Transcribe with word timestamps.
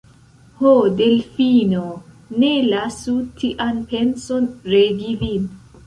Ho, 0.61 0.71
Delfino, 1.01 1.83
ne 2.45 2.51
lasu 2.73 3.17
tian 3.43 3.87
penson 3.95 4.53
regi 4.77 5.19
vin! 5.25 5.51